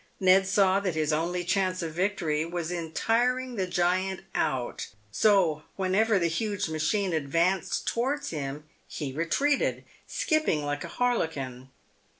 Ned 0.19 0.47
saw 0.47 0.79
that 0.79 0.95
his 0.95 1.13
only 1.13 1.43
chance 1.43 1.83
of 1.83 1.93
victory 1.93 2.39
w 2.41 2.55
r 2.55 2.59
as 2.59 2.71
in 2.71 2.91
tiring 2.91 3.55
the 3.55 3.67
giant 3.67 4.21
out, 4.33 4.87
so 5.11 5.61
whenever 5.75 6.17
the 6.17 6.25
huge 6.25 6.67
machine 6.69 7.13
advanced 7.13 7.85
towards 7.87 8.31
him, 8.31 8.63
he 8.87 9.11
retreated, 9.13 9.83
skipping 10.07 10.65
like 10.65 10.83
a 10.83 10.87
harlequin. 10.87 11.69